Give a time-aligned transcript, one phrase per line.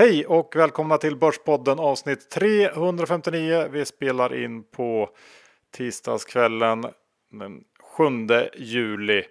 [0.00, 3.68] Hej och välkomna till Börspodden avsnitt 359.
[3.70, 5.08] Vi spelar in på
[5.76, 6.86] tisdagskvällen
[7.32, 7.60] den
[7.96, 8.04] 7
[8.54, 9.24] juli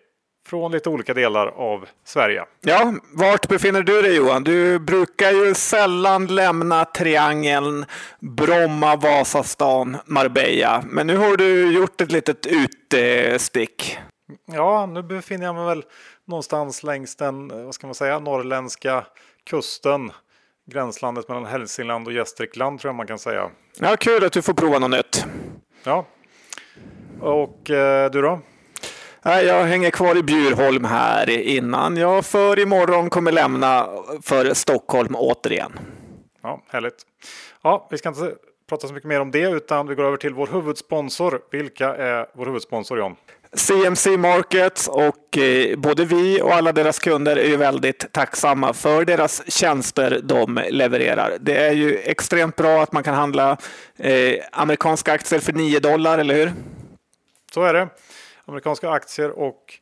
[0.47, 2.45] från lite olika delar av Sverige.
[2.61, 4.43] Ja, vart befinner du dig Johan?
[4.43, 7.85] Du brukar ju sällan lämna triangeln
[8.19, 10.83] Bromma, Vasastan, Marbella.
[10.87, 13.97] Men nu har du gjort ett litet utestick.
[14.45, 15.83] Ja, nu befinner jag mig väl
[16.25, 19.05] någonstans längs den, vad ska man säga, norrländska
[19.43, 20.11] kusten
[20.69, 23.49] gränslandet mellan Hälsingland och Gästrikland tror jag man kan säga.
[23.79, 25.25] Ja, kul att du får prova något nytt.
[25.83, 26.05] Ja.
[27.21, 28.39] Och eh, du då?
[29.23, 33.89] Jag hänger kvar i Bjurholm här innan jag för imorgon kommer lämna
[34.21, 35.79] för Stockholm återigen.
[36.41, 36.95] Ja, härligt.
[37.61, 38.35] Ja, vi ska inte
[38.69, 41.41] prata så mycket mer om det utan vi går över till vår huvudsponsor.
[41.51, 43.15] Vilka är vår huvudsponsor John?
[43.53, 49.05] CMC Markets och eh, både vi och alla deras kunder är ju väldigt tacksamma för
[49.05, 51.37] deras tjänster de levererar.
[51.39, 53.57] Det är ju extremt bra att man kan handla
[53.97, 56.51] eh, amerikanska aktier för 9 dollar, eller hur?
[57.53, 57.87] Så är det.
[58.45, 59.73] Amerikanska aktier och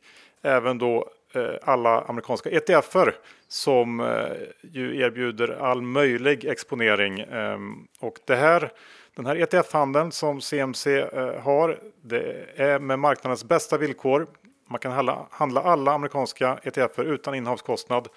[0.42, 3.14] även då eh, alla amerikanska ETFer
[3.48, 4.18] som
[4.62, 7.20] ju erbjuder all möjlig exponering.
[7.20, 8.70] Ehm, och det här
[9.18, 14.26] den här ETF-handeln som CMC eh, har det är med marknadens bästa villkor.
[14.68, 14.92] Man kan
[15.30, 18.08] handla alla amerikanska ETFer utan innehavskostnad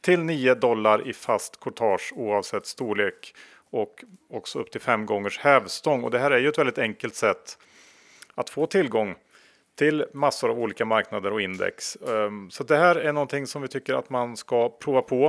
[0.00, 3.34] till 9 dollar i fast courtage oavsett storlek
[3.70, 6.04] och också upp till fem gångers hävstång.
[6.04, 7.58] Och det här är ju ett väldigt enkelt sätt
[8.34, 9.14] att få tillgång
[9.74, 11.96] till massor av olika marknader och index.
[11.96, 15.24] Ehm, så det här är någonting som vi tycker att man ska prova på.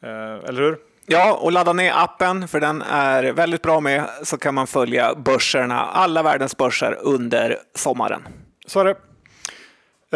[0.00, 0.93] Eh, eller hur?
[1.06, 5.14] Ja, och ladda ner appen för den är väldigt bra med så kan man följa
[5.14, 8.22] börserna, alla världens börser under sommaren.
[8.66, 8.96] Så är det.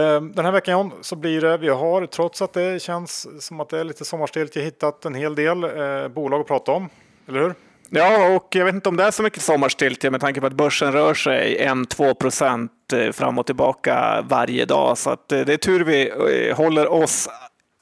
[0.02, 3.68] Ehm, den här veckan så blir det, vi har trots att det känns som att
[3.68, 6.88] det är lite sommarstilt, hittat en hel del eh, bolag att prata om,
[7.28, 7.54] eller hur?
[7.90, 10.52] Ja, och jag vet inte om det är så mycket sommarstiltje med tanke på att
[10.52, 14.98] börsen rör sig 1-2 procent eh, fram och tillbaka varje dag.
[14.98, 17.28] Så att eh, det är tur vi håller oss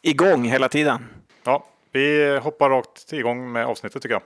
[0.03, 1.05] igång hela tiden.
[1.45, 1.65] Ja,
[1.97, 4.23] vi hoppar rakt igång med avsnittet tycker jag.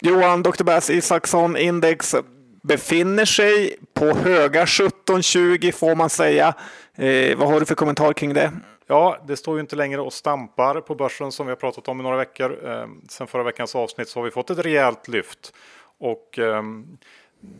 [0.00, 0.64] Johan Dr.
[0.64, 2.14] Bass Isaksson Index
[2.62, 6.54] befinner sig på höga 1720 får man säga.
[6.94, 8.52] Eh, vad har du för kommentar kring det?
[8.86, 12.00] Ja, det står ju inte längre och stampar på börsen som vi har pratat om
[12.00, 12.68] i några veckor.
[12.70, 15.54] Eh, sen förra veckans avsnitt så har vi fått ett rejält lyft.
[15.98, 16.62] Och eh,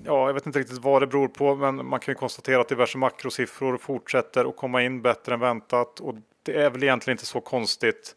[0.04, 2.68] ja, jag vet inte riktigt vad det beror på, men man kan ju konstatera att
[2.68, 6.00] diverse makrosiffror fortsätter att komma in bättre än väntat.
[6.00, 8.16] Och det är väl egentligen inte så konstigt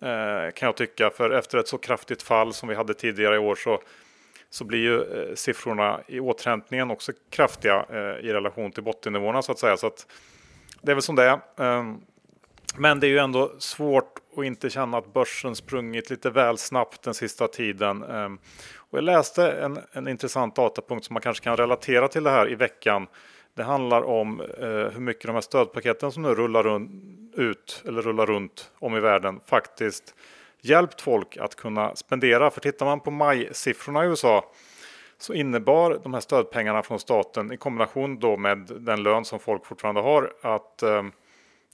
[0.00, 3.38] eh, kan jag tycka, för efter ett så kraftigt fall som vi hade tidigare i
[3.38, 3.80] år så,
[4.50, 9.52] så blir ju eh, siffrorna i återhämtningen också kraftiga eh, i relation till bottennivåerna så
[9.52, 9.76] att säga.
[9.76, 10.06] Så att
[10.82, 11.40] det är väl som det är.
[11.56, 12.00] Ehm,
[12.76, 17.02] men det är ju ändå svårt och inte känna att börsen sprungit lite väl snabbt
[17.02, 18.02] den sista tiden.
[18.02, 18.38] Ehm,
[18.76, 22.50] och jag läste en, en intressant datapunkt som man kanske kan relatera till det här
[22.50, 23.06] i veckan.
[23.54, 26.90] Det handlar om eh, hur mycket de här stödpaketen som nu rullar runt,
[27.34, 30.14] ut eller rullar runt om i världen faktiskt
[30.60, 32.50] hjälpt folk att kunna spendera.
[32.50, 34.52] För tittar man på majsiffrorna i USA
[35.18, 39.66] så innebar de här stödpengarna från staten i kombination då med den lön som folk
[39.66, 41.02] fortfarande har att eh,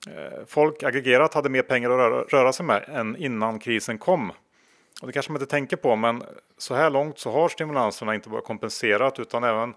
[0.06, 4.32] Eh, folk aggregerat hade mer pengar att röra, röra sig med än innan krisen kom.
[5.00, 6.22] Och det kanske man inte tänker på, men
[6.58, 9.74] så här långt så har stimulanserna inte bara kompenserat utan även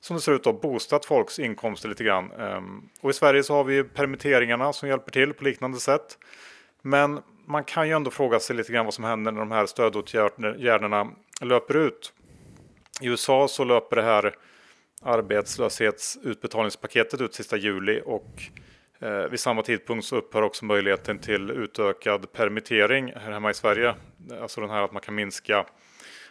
[0.00, 2.32] som det ser ut då boostat folks inkomster lite grann.
[2.32, 6.18] Ehm, och i Sverige så har vi permitteringarna som hjälper till på liknande sätt.
[6.82, 9.66] Men man kan ju ändå fråga sig lite grann vad som händer när de här
[9.66, 11.10] stödåtgärderna
[11.40, 12.12] löper ut.
[13.00, 14.34] I USA så löper det här
[15.02, 18.42] arbetslöshetsutbetalningspaketet ut sista juli och
[19.00, 23.94] Eh, vid samma tidpunkt så upphör också möjligheten till utökad permittering här hemma i Sverige.
[24.40, 25.66] Alltså den här att man kan minska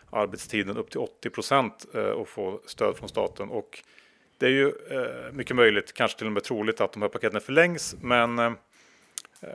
[0.10, 3.50] arbetstiden upp till 80 procent eh, och få stöd från staten.
[3.50, 3.84] Och
[4.38, 7.42] det är ju eh, mycket möjligt, kanske till och med troligt att de här paketen
[7.42, 7.96] förlängs.
[8.02, 8.52] Men eh,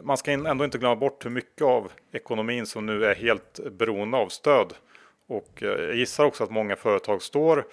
[0.03, 4.17] man ska ändå inte glömma bort hur mycket av ekonomin som nu är helt beroende
[4.17, 4.73] av stöd.
[5.27, 7.67] Och eh, jag gissar också att många företag står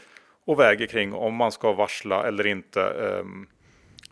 [0.45, 2.81] och väger kring om man ska varsla eller inte.
[2.81, 3.47] Ehm,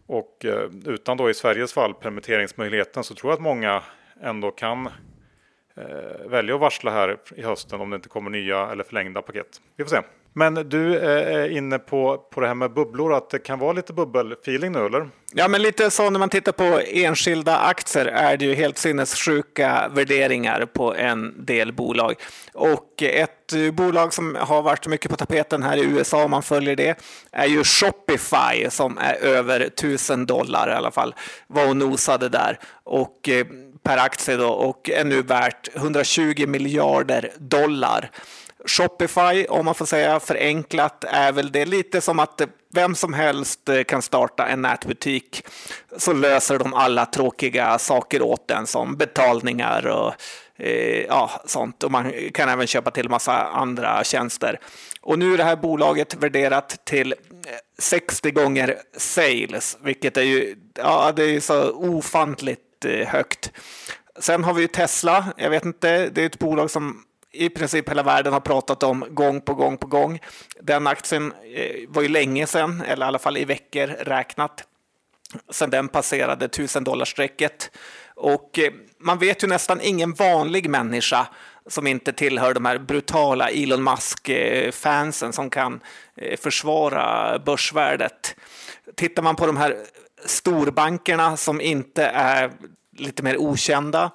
[0.09, 3.83] och eh, utan då i Sveriges fall permitteringsmöjligheten så tror jag att många
[4.21, 4.87] ändå kan
[5.75, 9.61] eh, välja att varsla här i hösten om det inte kommer nya eller förlängda paket.
[9.75, 10.01] Vi får se.
[10.33, 13.73] Men du eh, är inne på, på det här med bubblor, att det kan vara
[13.73, 15.09] lite bubbelfeeling nu eller?
[15.33, 19.89] Ja, men lite så när man tittar på enskilda aktier är det ju helt sinnessjuka
[19.93, 22.15] värderingar på en del bolag.
[22.53, 26.75] Och ett bolag som har varit mycket på tapeten här i USA om man följer
[26.75, 31.15] det är ju Shopify som är över 1000 dollar i alla fall
[31.47, 33.45] var och nosade där och eh,
[33.83, 38.11] per aktie då och är nu värt 120 miljarder dollar.
[38.65, 42.41] Shopify, om man får säga förenklat, är väl det lite som att
[42.73, 45.43] vem som helst eh, kan starta en nätbutik
[45.97, 50.13] så löser de alla tråkiga saker åt den som betalningar och
[50.57, 51.83] eh, ja, sånt.
[51.83, 54.59] Och man kan även köpa till massa andra tjänster.
[55.01, 57.17] Och nu är det här bolaget värderat till eh,
[57.79, 63.51] 60 gånger sales, vilket är ju ja, det är så ofantligt eh, högt.
[64.19, 65.25] Sen har vi ju Tesla.
[65.37, 69.05] Jag vet inte, det är ett bolag som i princip hela världen har pratat om
[69.09, 70.19] gång på gång på gång.
[70.59, 74.63] Den aktien eh, var ju länge sedan, eller i alla fall i veckor räknat,
[75.51, 77.71] sedan den passerade 1000 dollarstrecket.
[78.15, 81.27] Och eh, man vet ju nästan ingen vanlig människa
[81.67, 85.79] som inte tillhör de här brutala Elon Musk-fansen som kan
[86.15, 88.35] eh, försvara börsvärdet.
[88.95, 89.77] Tittar man på de här
[90.25, 92.51] storbankerna som inte är
[92.97, 94.11] lite mer okända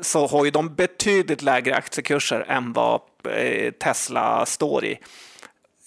[0.00, 4.92] så har ju de betydligt lägre aktiekurser än vad eh, Tesla står i.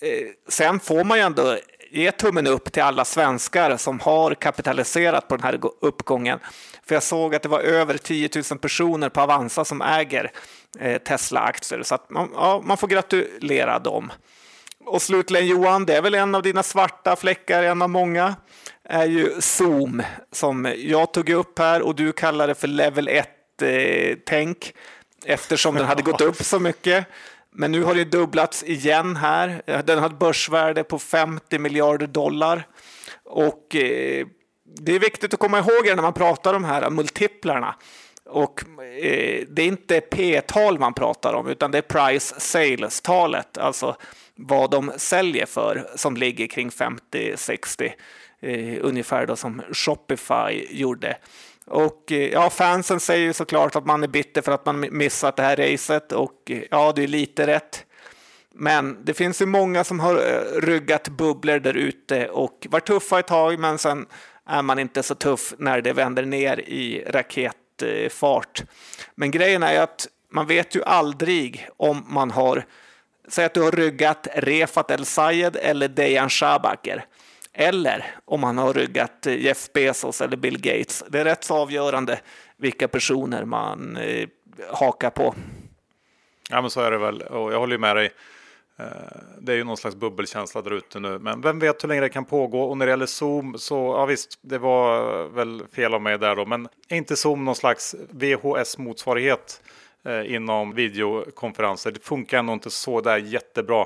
[0.02, 1.58] Eh, sen får man ju ändå
[1.92, 6.40] ge tummen upp till alla svenskar som har kapitaliserat på den här uppgången.
[6.88, 10.32] För jag såg att det var över 10 000 personer på Avanza som äger
[10.80, 11.84] eh, Tesla-aktier.
[11.84, 14.12] Så att man, ja, man får gratulera dem.
[14.86, 18.36] Och slutligen Johan, det är väl en av dina svarta fläckar, en av många,
[18.84, 23.30] är ju Zoom som jag tog upp här och du kallar det för level 1
[24.26, 24.74] tänk
[25.26, 27.06] eftersom den hade gått upp så mycket.
[27.52, 29.62] Men nu har det dubblats igen här.
[29.86, 32.68] Den har ett börsvärde på 50 miljarder dollar.
[33.24, 34.28] Och eh,
[34.80, 37.76] det är viktigt att komma ihåg när man pratar om de här multiplarna.
[38.26, 43.96] Och eh, det är inte P-tal man pratar om, utan det är price sales-talet, alltså
[44.36, 47.92] vad de säljer för, som ligger kring 50-60,
[48.40, 51.18] eh, ungefär då som Shopify gjorde.
[51.68, 55.44] Och eh, ja, fansen säger såklart att man är bitter för att man missat det
[55.44, 57.86] här racet och eh, ja, det är lite rätt.
[58.54, 63.20] Men det finns ju många som har eh, ryggat bubblor där ute och varit tuffa
[63.20, 64.06] ett tag, men sen
[64.46, 68.64] är man inte så tuff när det vänder ner i raketfart.
[69.16, 72.66] Men grejen är ju att man vet ju aldrig om man har,
[73.28, 77.06] säg att du har ryggat Refat El Sayed eller Dejan Shabaker.
[77.60, 81.04] Eller om man har ryggat eh, Jeff Bezos eller Bill Gates.
[81.10, 82.20] Det är rätt så avgörande
[82.58, 84.28] vilka personer man eh,
[84.72, 85.36] hakar på.
[86.50, 87.22] Ja, men så är det väl.
[87.22, 88.12] Och jag håller ju med dig.
[88.78, 88.86] Eh,
[89.42, 92.10] det är ju någon slags bubbelkänsla där ute nu, men vem vet hur länge det
[92.10, 92.62] kan pågå?
[92.62, 96.36] Och när det gäller Zoom så, ja visst, det var väl fel av mig där
[96.36, 99.62] då, men är inte Zoom någon slags VHS motsvarighet
[100.06, 101.92] eh, inom videokonferenser?
[101.92, 103.86] Det funkar ändå inte så där jättebra.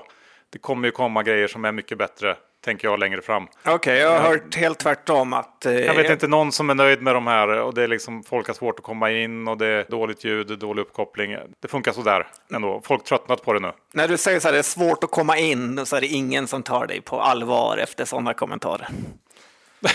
[0.49, 3.43] Det kommer ju komma grejer som är mycket bättre tänker jag längre fram.
[3.43, 5.65] Okej, okay, jag har hört helt tvärtom att...
[5.65, 8.23] Eh, jag vet inte någon som är nöjd med de här och det är liksom
[8.23, 11.37] folk har svårt att komma in och det är dåligt ljud, dålig uppkoppling.
[11.59, 12.81] Det funkar sådär ändå.
[12.83, 13.71] Folk tröttnat på det nu.
[13.93, 16.47] När du säger så här, det är svårt att komma in så är det ingen
[16.47, 18.87] som tar dig på allvar efter sådana kommentarer.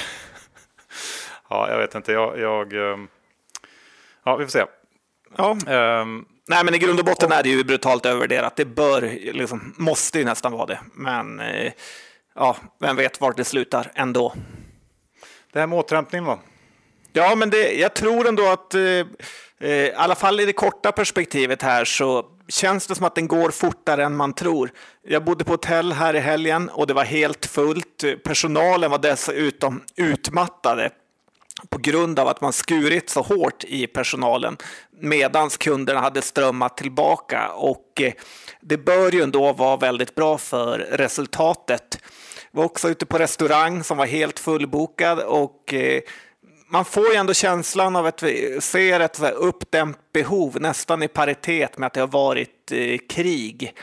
[1.48, 2.12] ja, jag vet inte.
[2.12, 3.08] Jag, jag, ehm,
[4.24, 4.64] ja, vi får se.
[5.36, 5.56] Ja.
[6.00, 8.56] Um, Nej, men i grund och botten är det ju brutalt övervärderat.
[8.56, 9.02] Det bör,
[9.32, 10.80] liksom, måste ju nästan vara det.
[10.94, 11.72] Men eh,
[12.36, 14.32] ja, vem vet vart det slutar ändå.
[15.52, 16.38] Det här med återhämtning då?
[17.12, 18.82] Ja, men det, jag tror ändå att eh,
[19.60, 23.28] eh, i alla fall i det korta perspektivet här så känns det som att den
[23.28, 24.70] går fortare än man tror.
[25.02, 28.04] Jag bodde på hotell här i helgen och det var helt fullt.
[28.24, 30.90] Personalen var dessutom utmattade
[31.68, 34.56] på grund av att man skurit så hårt i personalen
[35.00, 38.12] medan kunderna hade strömmat tillbaka och eh,
[38.60, 41.98] det bör ju ändå vara väldigt bra för resultatet.
[42.56, 46.02] Vi var också ute på restaurang som var helt fullbokad och eh,
[46.68, 51.78] man får ju ändå känslan av att vi ser ett uppdämt behov nästan i paritet
[51.78, 53.74] med att det har varit eh, krig.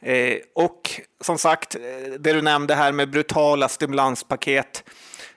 [0.00, 1.80] Eh, och som sagt, eh,
[2.18, 4.84] det du nämnde här med brutala stimulanspaket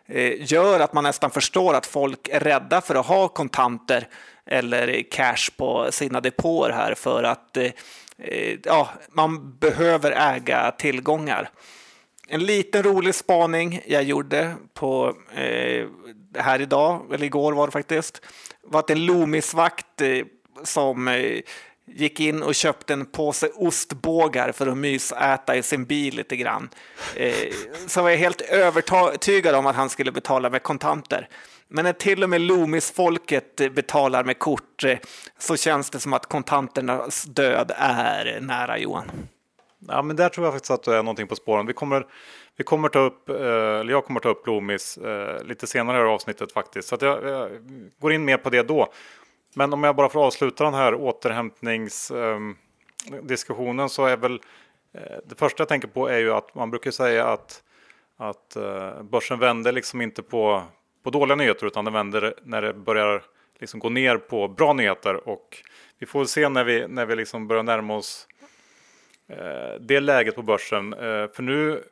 [0.08, 4.08] eh, gör att man nästan förstår att folk är rädda för att ha kontanter
[4.46, 7.72] eller cash på sina depåer här för att eh,
[8.64, 11.50] ja, man behöver äga tillgångar.
[12.27, 15.88] En liten rolig spaning jag gjorde på eh,
[16.38, 18.22] här idag, eller igår var det faktiskt,
[18.62, 20.25] var att en Loomisvakt eh,
[20.63, 21.42] som eh,
[21.86, 26.70] gick in och köpte en påse ostbågar för att mysäta i sin bil lite grann.
[27.15, 27.34] Eh,
[27.88, 31.30] så var jag helt övertygad om att han skulle betala med kontanter.
[31.68, 34.98] Men när till och med Loomis-folket eh, betalar med kort eh,
[35.39, 39.12] så känns det som att kontanternas död är nära Johan.
[39.88, 41.66] Ja, men där tror jag faktiskt att det är någonting på spåren.
[41.66, 42.08] Vi kommer,
[42.56, 46.02] vi kommer ta upp, eh, eller jag kommer ta upp Loomis eh, lite senare i
[46.02, 46.88] avsnittet faktiskt.
[46.88, 47.50] Så jag, jag
[48.00, 48.88] går in mer på det då.
[49.56, 54.42] Men om jag bara får avsluta den här återhämtningsdiskussionen ehm, så är väl
[54.94, 57.63] eh, det första jag tänker på är ju att man brukar säga att,
[58.18, 58.58] att
[59.02, 60.63] börsen vänder liksom inte på,
[61.04, 63.24] på dåliga nyheter utan den vänder när det börjar
[63.60, 65.58] liksom gå ner på bra nyheter och
[66.00, 68.28] vi får se när vi, när vi liksom börjar närma oss
[69.40, 70.94] Eh, det läget på börsen.
[70.94, 71.84] Eh, för nu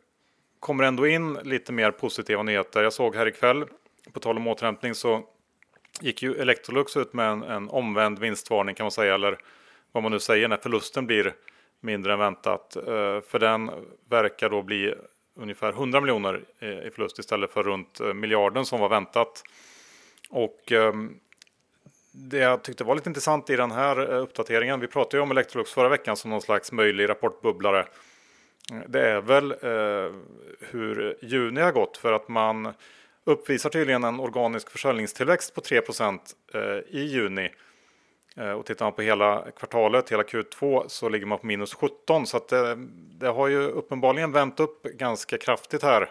[0.60, 2.84] kommer det ändå in lite mer positiva nyheter.
[2.84, 3.66] Jag såg här ikväll,
[4.14, 5.24] på tal om återhämtning, så
[6.02, 9.38] gick ju Electrolux ut med en, en omvänd vinstvarning kan man säga, eller
[9.92, 11.34] vad man nu säger när förlusten blir
[11.80, 12.76] mindre än väntat.
[12.76, 13.72] Eh, för den
[14.10, 14.96] verkar då bli
[15.36, 19.44] ungefär 100 miljoner i förlust istället för runt miljarden som var väntat.
[20.30, 21.20] Och ehm,
[22.12, 25.32] det jag tyckte var lite intressant i den här eh, uppdateringen, vi pratade ju om
[25.32, 27.80] Electrolux förra veckan som någon slags möjlig rapportbubblare.
[28.72, 30.14] Eh, det är väl eh,
[30.60, 32.74] hur juni har gått för att man
[33.24, 37.50] uppvisar tydligen en organisk försäljningstillväxt på 3 eh, i juni.
[38.36, 42.28] Eh, och tittar man på hela kvartalet, hela Q2, så ligger man på minus 17.
[42.28, 42.76] Så att det,
[43.20, 46.10] det har ju uppenbarligen vänt upp ganska kraftigt här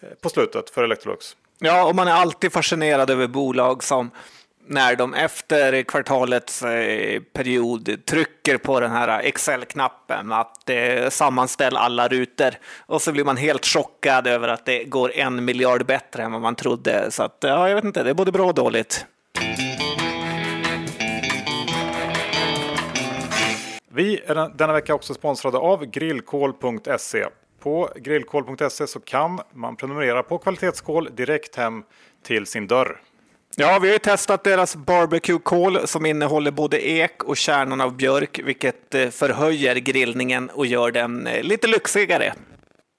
[0.00, 1.36] eh, på slutet för Electrolux.
[1.58, 4.10] Ja, och man är alltid fascinerad över bolag som
[4.70, 12.08] när de efter kvartalets eh, period trycker på den här Excel-knappen att sammanställa sammanställ alla
[12.08, 12.50] rutor
[12.86, 16.40] och så blir man helt chockad över att det går en miljard bättre än vad
[16.40, 17.10] man trodde.
[17.10, 19.06] Så att, ja, jag vet inte, det är både bra och dåligt.
[23.92, 27.26] Vi är denna vecka också sponsrade av grillkol.se.
[27.62, 31.82] På grillkol.se så kan man prenumerera på kvalitetskol direkt hem
[32.22, 33.00] till sin dörr.
[33.56, 38.40] Ja, vi har ju testat deras barbecue-kol som innehåller både ek och kärnan av björk,
[38.44, 42.34] vilket eh, förhöjer grillningen och gör den eh, lite lyxigare.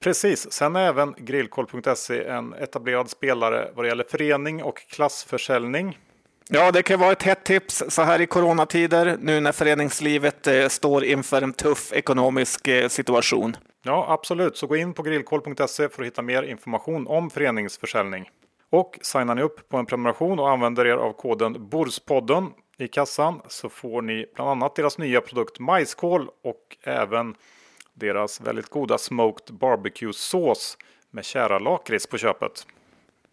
[0.03, 5.97] Precis, sen är även grillkol.se en etablerad spelare vad det gäller förening och klassförsäljning.
[6.49, 10.67] Ja, det kan vara ett hett tips så här i coronatider, nu när föreningslivet eh,
[10.67, 13.57] står inför en tuff ekonomisk situation.
[13.83, 18.29] Ja, absolut, så gå in på grillkol.se för att hitta mer information om föreningsförsäljning.
[18.71, 23.41] Och signar ni upp på en prenumeration och använder er av koden Borspodden i kassan
[23.47, 27.35] så får ni bland annat deras nya produkt majskål och även
[27.93, 30.77] deras väldigt goda smoked barbecue sås
[31.11, 32.65] med kära lakrits på köpet.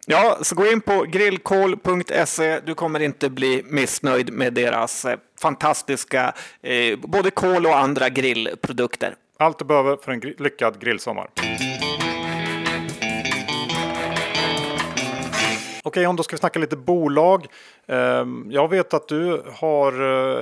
[0.07, 2.59] Ja, så gå in på grillkol.se.
[2.59, 9.15] Du kommer inte bli missnöjd med deras eh, fantastiska eh, både kol och andra grillprodukter.
[9.37, 11.29] Allt du behöver för en lyckad grillsommar.
[15.89, 17.47] Okej, om då ska vi snacka lite bolag.
[17.87, 19.91] Ehm, jag vet att du har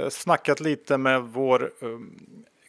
[0.04, 2.12] eh, snackat lite med vår ehm,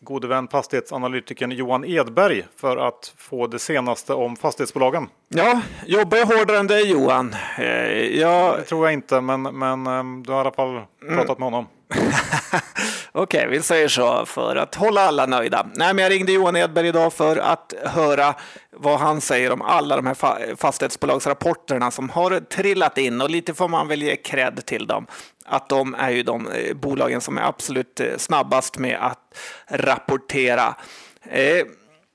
[0.01, 5.09] gode vän fastighetsanalytikern Johan Edberg för att få det senaste om fastighetsbolagen.
[5.29, 7.35] Ja, jobbar jag hårdare än dig Johan?
[7.59, 8.59] Eh, jag...
[8.59, 11.39] Det tror jag inte, men, men ehm, du har i alla fall pratat mm.
[11.39, 11.67] med honom.
[13.13, 15.67] Okej, okay, vi säger så för att hålla alla nöjda.
[15.75, 18.35] Nej, men jag ringde Johan Edberg idag för att höra
[18.71, 23.69] vad han säger om alla de här fastighetsbolagsrapporterna som har trillat in och lite får
[23.69, 25.07] man väl ge cred till dem.
[25.45, 30.75] Att de är ju de eh, bolagen som är absolut eh, snabbast med att rapportera.
[31.23, 31.67] Eh,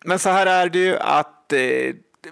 [0.06, 1.54] men så här är det ju att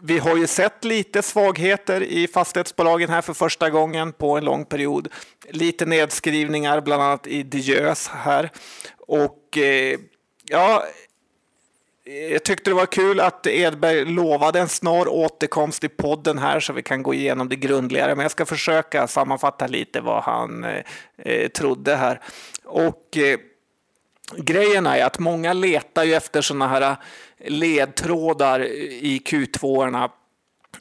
[0.02, 4.66] vi har ju sett lite svagheter i fastighetsbolagen här för första gången på en lång
[4.66, 5.08] period.
[5.50, 8.52] Lite nedskrivningar, bland annat i Diös här.
[8.98, 10.00] Och eh,
[10.44, 10.84] ja,
[12.32, 16.74] jag tyckte det var kul att Edberg lovade en snar återkomst i podden här så
[16.74, 18.16] vi kan gå igenom det grundligare.
[18.16, 20.66] Men jag ska försöka sammanfatta lite vad han
[21.18, 22.22] eh, trodde här.
[22.66, 23.40] Och eh,
[24.38, 26.96] grejen är att många letar ju efter sådana här
[27.46, 30.10] ledtrådar i Q2.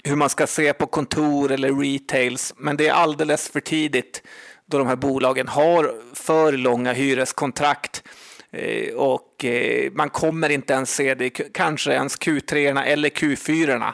[0.04, 2.54] Hur man ska se på kontor eller retails.
[2.56, 4.22] Men det är alldeles för tidigt
[4.66, 8.02] då de här bolagen har för långa hyreskontrakt.
[8.52, 13.92] Eh, och eh, man kommer inte ens se det, kanske ens Q3 eller Q4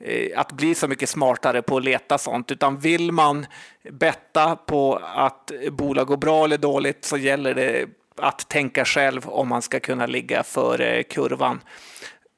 [0.00, 2.50] eh, att bli så mycket smartare på att leta sånt.
[2.50, 3.46] Utan vill man
[3.90, 7.86] betta på att bolag går bra eller dåligt så gäller det
[8.20, 11.60] att tänka själv om man ska kunna ligga före kurvan.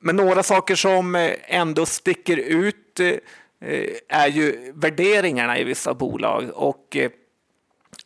[0.00, 3.16] Men några saker som eh, ändå sticker ut eh,
[4.08, 6.50] är ju värderingarna i vissa bolag.
[6.54, 7.10] Och eh,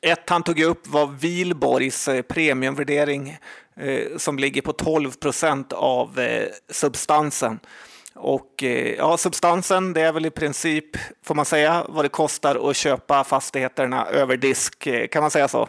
[0.01, 3.39] Ett han tog upp var Vilborgs premiumvärdering
[4.17, 6.21] som ligger på 12 procent av
[6.71, 7.61] substansen.
[8.15, 8.63] Och
[8.99, 13.25] ja, substansen, det är väl i princip, får man säga, vad det kostar att köpa
[13.25, 14.89] fastigheterna över disk.
[15.11, 15.69] Kan man säga så?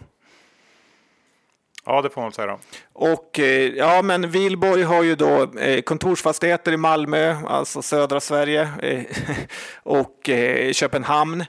[1.86, 2.48] Ja, det får man säga.
[2.48, 2.60] Då.
[2.94, 8.70] Och eh, ja, men Vilborg har ju då eh, kontorsfastigheter i Malmö, alltså södra Sverige,
[8.82, 9.04] eh,
[9.84, 10.30] och
[10.72, 11.46] Köpenhamn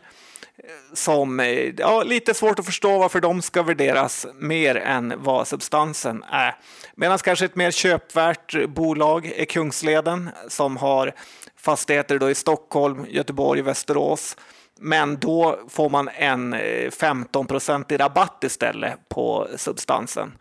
[0.92, 1.40] som
[1.78, 6.56] ja, lite svårt att förstå varför de ska värderas mer än vad substansen är.
[6.94, 11.12] Medan kanske ett mer köpvärt bolag är Kungsleden som har
[11.56, 14.36] fastigheter då i Stockholm, Göteborg, Västerås.
[14.80, 17.46] Men då får man en eh, 15
[17.88, 20.32] i rabatt istället på substansen.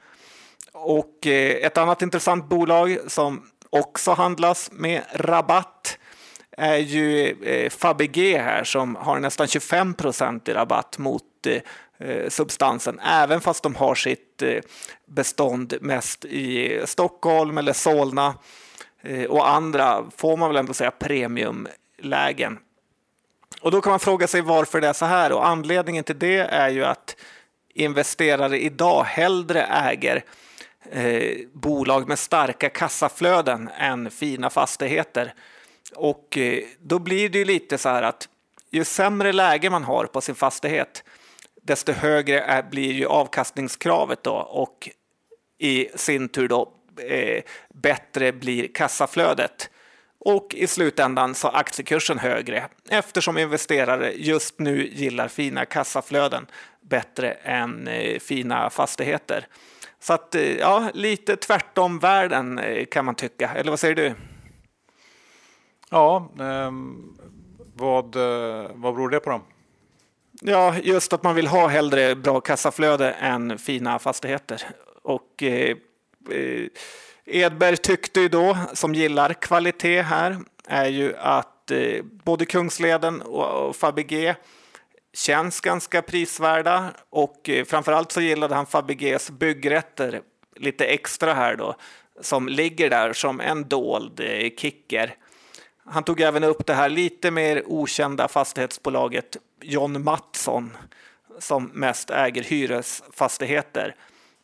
[0.72, 5.98] Och eh, ett annat intressant bolag som också handlas med rabatt
[6.58, 11.24] är ju eh, Fabege här som har nästan 25 procent i rabatt mot
[12.28, 14.44] substansen, även fast de har sitt
[15.06, 18.34] bestånd mest i Stockholm eller Solna
[19.30, 22.60] och andra, får man väl ändå säga, premiumlägen.
[23.64, 26.38] Och då kan man fråga sig varför det är så här och anledningen till det
[26.38, 27.16] är ju att
[27.74, 30.24] investerare idag hellre äger
[30.92, 35.34] eh, bolag med starka kassaflöden än fina fastigheter.
[35.96, 38.30] Och eh, då blir det ju lite så här att
[38.72, 41.04] ju sämre läge man har på sin fastighet,
[41.62, 44.90] desto högre är, blir ju avkastningskravet då och
[45.58, 46.74] i sin tur då
[47.08, 47.44] eh,
[47.74, 49.70] bättre blir kassaflödet.
[50.26, 56.48] Och i slutändan så aktiekursen högre eftersom investerare just nu gillar fina kassaflöden
[56.82, 59.48] bättre än eh, fina fastigheter.
[60.00, 63.52] Så att eh, ja, lite tvärtom världen eh, kan man tycka.
[63.56, 64.14] Eller vad säger du?
[65.90, 66.72] Ja, eh,
[67.76, 68.16] vad,
[68.74, 69.42] vad beror det på då?
[70.42, 74.64] Ja, just att man vill ha hellre bra kassaflöde än fina fastigheter.
[75.04, 75.78] Och eh,
[77.26, 83.68] Edberg tyckte ju då, som gillar kvalitet här, är ju att eh, både Kungsleden och,
[83.68, 84.36] och Fabege
[85.14, 90.22] känns ganska prisvärda och eh, framförallt så gillade han Fabeges byggrätter
[90.56, 91.76] lite extra här då
[92.22, 95.16] som ligger där som en dold eh, kicker.
[95.86, 100.78] Han tog även upp det här lite mer okända fastighetsbolaget John Mattsson
[101.40, 103.96] som mest äger hyresfastigheter.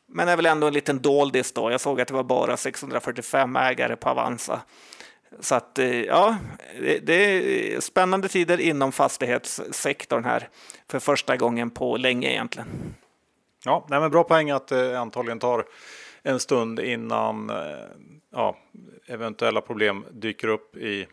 [0.09, 1.71] Men är väl ändå en liten doldis då.
[1.71, 4.61] Jag såg att det var bara 645 ägare på Avanza.
[5.39, 6.37] Så att eh, ja,
[7.01, 10.49] det är spännande tider inom fastighetssektorn här
[10.87, 12.67] för första gången på länge egentligen.
[13.65, 15.65] Ja, nej men bra poäng att det antagligen tar
[16.23, 17.55] en stund innan eh,
[18.31, 18.57] ja,
[19.07, 21.07] eventuella problem dyker upp i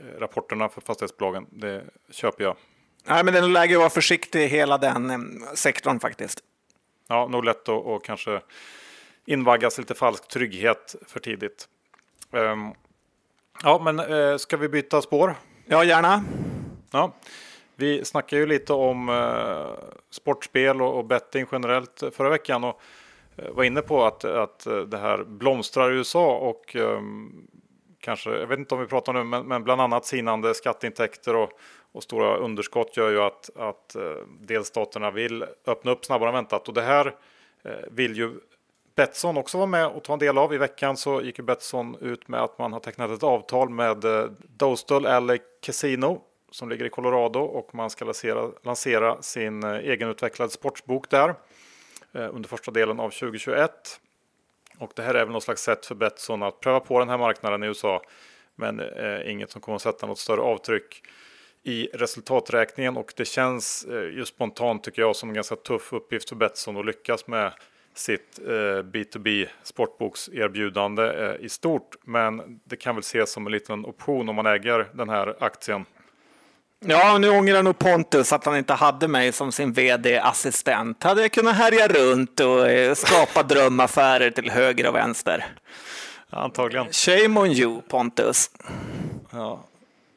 [0.00, 1.46] Eh, rapporterna för fastighetsbolagen.
[1.50, 2.56] Det köper jag.
[3.04, 5.18] Nej, men det är läge att vara försiktig i hela den eh,
[5.54, 6.40] sektorn faktiskt.
[7.08, 8.40] Ja, nog lätt att och kanske
[9.24, 11.68] invaggas lite falsk trygghet för tidigt.
[12.30, 12.72] Um,
[13.62, 15.34] ja, men uh, ska vi byta spår?
[15.66, 16.24] Ja, gärna.
[16.90, 17.12] Ja,
[17.76, 19.66] vi snackade ju lite om uh,
[20.10, 22.80] sportspel och, och, betting generellt förra veckan och
[23.38, 27.48] uh, var inne på att, att det här blomstrar i USA och um,
[28.00, 31.50] kanske, jag vet inte om vi pratar nu, men, men bland annat sinande skatteintäkter och,
[31.92, 34.02] och, stora underskott gör ju att, att eh,
[34.40, 36.68] delstaterna vill öppna upp snabbare än väntat.
[36.68, 37.06] Och det här
[37.62, 38.32] eh, vill ju
[38.94, 40.54] Betsson också vara med och ta en del av.
[40.54, 44.04] I veckan så gick ju Betsson ut med att man har tecknat ett avtal med
[44.04, 44.26] eh,
[44.56, 51.10] Dostal LA Casino som ligger i Colorado och man ska lansera, lansera sin egenutvecklade sportsbok
[51.10, 51.34] där
[52.12, 54.00] under första delen av 2021.
[54.82, 57.18] Och det här är väl något slags sätt för Betsson att pröva på den här
[57.18, 58.02] marknaden i USA.
[58.54, 61.02] Men eh, inget som kommer att sätta något större avtryck
[61.64, 66.28] i resultaträkningen och det känns eh, just spontant tycker jag som en ganska tuff uppgift
[66.28, 67.52] för Betsson att lyckas med
[67.94, 68.50] sitt eh,
[68.82, 71.96] B2B sportbokserbjudande eh, i stort.
[72.04, 75.84] Men det kan väl ses som en liten option om man äger den här aktien.
[76.84, 81.02] Ja, nu ångrar nog Pontus att han inte hade mig som sin vd-assistent.
[81.02, 85.44] Hade jag kunnat härja runt och eh, skapa drömaffärer till höger och vänster.
[86.30, 86.86] Antagligen.
[86.92, 88.50] Shame on you, Pontus.
[89.30, 89.64] Ja,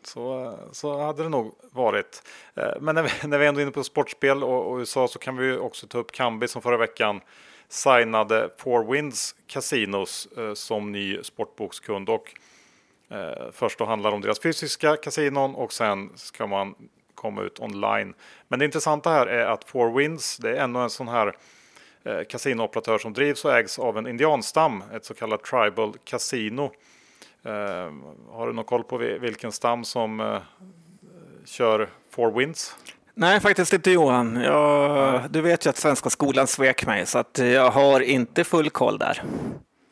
[0.08, 2.24] så, så hade det nog varit.
[2.56, 5.20] Eh, men när vi, när vi ändå är inne på sportspel och, och USA så
[5.20, 7.22] kan vi också ta upp Kambi som förra veckan
[7.70, 12.10] signade Four Winds Casinos eh, som ny sportbokskund.
[12.10, 12.34] Och
[13.10, 16.76] Eh, först då handlar det om deras fysiska kasinon och sen ska man
[17.16, 18.14] komma ut online.
[18.48, 21.36] Men det intressanta här är att Four Winds, det är ännu en sån här
[22.04, 26.72] eh, kasinooperatör som drivs och ägs av en indianstam, ett så kallat tribal casino.
[27.46, 27.92] Eh,
[28.32, 30.42] har du någon koll på vilken stam som eh,
[31.46, 32.78] kör Four Winds?
[33.14, 34.36] Nej, faktiskt inte Johan.
[34.36, 38.70] Jag, du vet ju att svenska skolan svek mig, så att jag har inte full
[38.70, 39.24] koll där.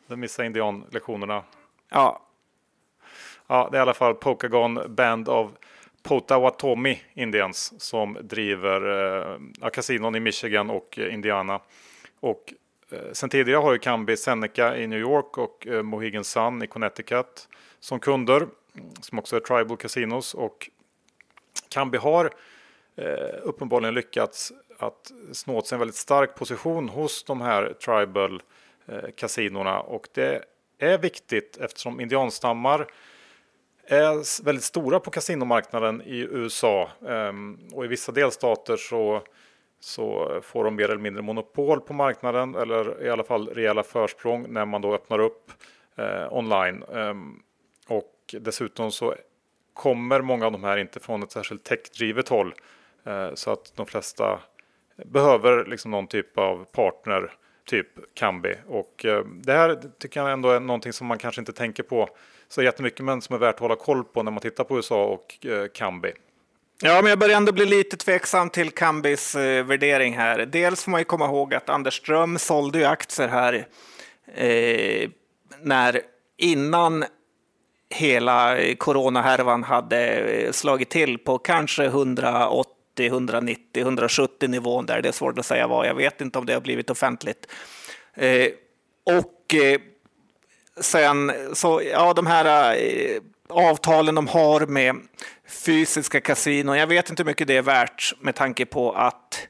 [0.06, 1.42] Du missade indianlektionerna.
[1.90, 2.20] Ja.
[3.46, 5.50] Ja, det är i alla fall Pokagon Band of
[6.02, 8.80] Potawatomi Indians som driver
[9.62, 11.60] eh, kasinon i Michigan och Indiana.
[12.20, 12.54] Och
[12.90, 16.66] Eh, sen tidigare har ju Kambi Seneca i New York och eh, Mohegan Sun i
[16.66, 17.48] Connecticut
[17.80, 18.46] som kunder,
[19.00, 20.34] som också är Tribal Casinos.
[20.34, 20.70] Och
[21.68, 22.30] Kambi har
[22.96, 28.42] eh, uppenbarligen lyckats att snå åt sig en väldigt stark position hos de här Tribal
[28.86, 29.12] kasinona.
[29.16, 29.80] kasinorna.
[29.80, 30.44] Och det
[30.78, 32.86] är viktigt eftersom indianstammar
[33.86, 39.22] är väldigt stora på kasinomarknaden i USA ehm, och i vissa delstater så,
[39.84, 44.46] så får de mer eller mindre monopol på marknaden eller i alla fall rejäla försprång
[44.48, 45.50] när man då öppnar upp
[45.96, 46.82] eh, online.
[46.82, 47.42] Ehm,
[47.88, 49.14] och dessutom så
[49.72, 52.54] kommer många av de här inte från ett särskilt techdrivet håll
[53.04, 54.40] eh, så att de flesta
[54.96, 57.32] behöver liksom någon typ av partner
[57.64, 61.52] typ Kambi och eh, det här tycker jag ändå är någonting som man kanske inte
[61.52, 62.08] tänker på
[62.48, 65.04] så jättemycket men som är värt att hålla koll på när man tittar på USA
[65.04, 66.12] och eh, Kambi.
[66.82, 70.38] Ja, men jag börjar ändå bli lite tveksam till Kambis eh, värdering här.
[70.38, 73.66] Dels får man ju komma ihåg att Anders Ström sålde ju aktier här
[74.34, 75.10] eh,
[75.62, 76.00] när
[76.36, 77.04] innan
[77.90, 85.02] hela coronahärvan hade eh, slagit till på kanske 180, 190, 170 nivån där.
[85.02, 85.86] Det är svårt att säga vad.
[85.86, 87.46] Jag vet inte om det har blivit offentligt.
[88.14, 88.48] Eh,
[89.04, 89.80] och eh,
[90.80, 94.96] sen så, ja, de här eh, avtalen de har med
[95.48, 96.78] fysiska kasinon.
[96.78, 99.48] Jag vet inte hur mycket det är värt med tanke på att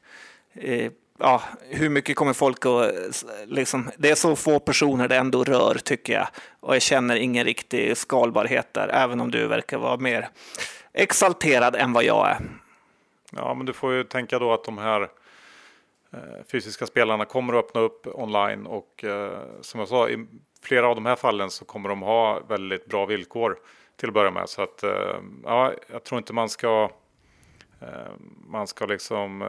[0.55, 3.25] eh, ja, hur mycket kommer folk att...
[3.47, 6.29] Liksom, det är så få personer det ändå rör, tycker jag.
[6.61, 10.29] Och jag känner ingen riktig skalbarhet där, även om du verkar vara mer
[10.93, 12.41] exalterad än vad jag är.
[13.31, 15.03] Ja, men du får ju tänka då att de här
[16.13, 16.19] eh,
[16.53, 20.27] fysiska spelarna kommer att öppna upp online och eh, som jag sa, i
[20.63, 23.59] flera av de här fallen så kommer de ha väldigt bra villkor
[23.97, 24.49] till att börja med.
[24.49, 26.91] Så att eh, ja, jag tror inte man ska
[28.47, 29.45] man ska liksom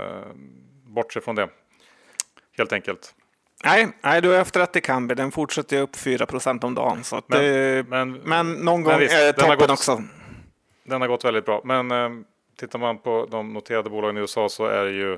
[0.85, 1.49] bortse från det.
[2.57, 3.15] Helt enkelt.
[3.63, 5.15] Nej, nej du har efter att det kan bli.
[5.15, 7.03] Den fortsätter upp 4% om dagen.
[7.03, 10.03] Så men, det, men, men, någon gång visst, är toppen gått, också.
[10.83, 11.61] Den har gått väldigt bra.
[11.63, 12.09] Men eh,
[12.59, 15.17] tittar man på de noterade bolagen i USA så är det ju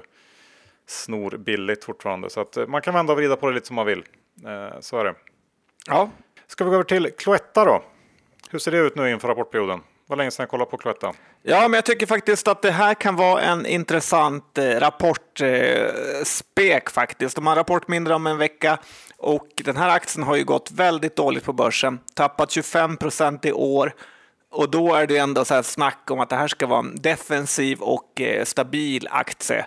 [0.85, 2.29] snor billigt fortfarande.
[2.29, 4.03] Så att eh, man kan vända och vrida på det lite som man vill.
[4.45, 5.15] Eh, så är det.
[5.87, 6.09] Ja.
[6.47, 7.83] Ska vi gå över till Cloetta då?
[8.49, 9.81] Hur ser det ut nu inför rapportperioden?
[10.07, 11.13] var länge sedan jag kollade på Cloetta.
[11.43, 16.91] Ja, men jag tycker faktiskt att det här kan vara en intressant eh, rapportspek eh,
[16.91, 17.35] faktiskt.
[17.35, 18.77] De har rapport mindre om en vecka
[19.17, 23.51] och den här aktien har ju gått väldigt dåligt på börsen, tappat 25 procent i
[23.51, 23.93] år.
[24.51, 26.95] Och då är det ändå så här snack om att det här ska vara en
[26.95, 29.65] defensiv och eh, stabil aktie.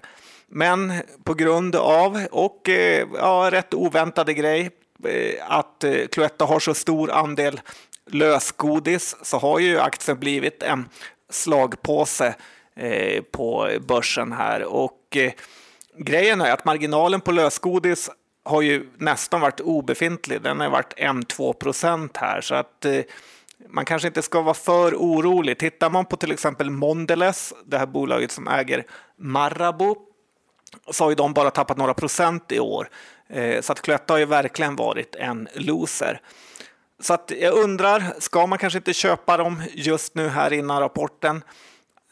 [0.49, 0.93] Men
[1.25, 2.69] på grund av, och
[3.15, 4.71] ja, rätt oväntade grej,
[5.41, 7.61] att Cloetta har så stor andel
[8.15, 10.89] lösgodis så har ju aktien blivit en
[11.31, 12.35] slagpåse
[12.77, 14.63] eh, på börsen här.
[14.63, 15.33] Och eh,
[15.99, 18.11] grejen är att marginalen på lösgodis
[18.45, 20.43] har ju nästan varit obefintlig.
[20.43, 22.41] Den har varit 1-2 procent här.
[22.41, 23.01] Så att eh,
[23.69, 25.59] man kanske inte ska vara för orolig.
[25.59, 28.85] Tittar man på till exempel Mondelez, det här bolaget som äger
[29.19, 29.95] Marabou,
[30.91, 32.89] så har ju de bara tappat några procent i år.
[33.29, 36.21] Eh, så att Cloetta har ju verkligen varit en loser.
[37.01, 41.45] Så att jag undrar, ska man kanske inte köpa dem just nu här innan rapporten?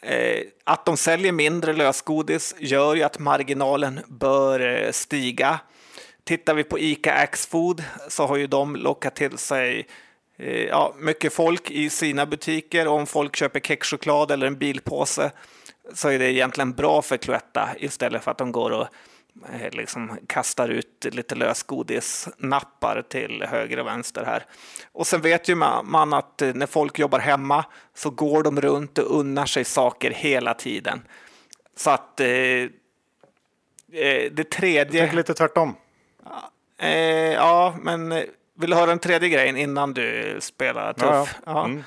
[0.03, 5.61] Eh, att de säljer mindre lösgodis gör ju att marginalen bör eh, stiga.
[6.25, 9.87] Tittar vi på ICA Axfood så har ju de lockat till sig
[10.39, 12.87] eh, ja, mycket folk i sina butiker.
[12.87, 15.31] Om folk köper kexchoklad eller en bilpåse
[15.95, 18.87] så är det egentligen bra för Cloetta istället för att de går och
[19.73, 24.45] liksom kastar ut lite lösgodisnappar till höger och vänster här.
[24.93, 27.65] Och sen vet ju man att eh, när folk jobbar hemma
[27.95, 31.03] så går de runt och unnar sig saker hela tiden.
[31.77, 32.69] Så att eh, eh
[34.33, 35.01] det tredje...
[35.01, 35.77] Tänk lite tvärtom.
[36.79, 38.09] Eh, ja, men
[38.55, 41.05] vill du höra den tredje grejen innan du spelar tuff?
[41.05, 41.65] Ja, ja.
[41.65, 41.85] Mm.